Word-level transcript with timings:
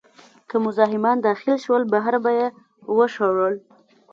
که 0.49 0.55
مزاحمان 0.65 1.17
داخل 1.27 1.55
شول، 1.63 1.83
بهر 1.93 2.13
به 2.23 2.31
یې 2.39 2.47
وشړل. 2.97 3.55